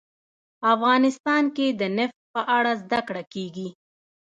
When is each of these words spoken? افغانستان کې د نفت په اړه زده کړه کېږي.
افغانستان 0.73 1.43
کې 1.55 1.67
د 1.79 1.81
نفت 1.97 2.17
په 2.33 2.41
اړه 2.57 2.71
زده 2.81 2.99
کړه 3.07 3.23
کېږي. 3.33 3.67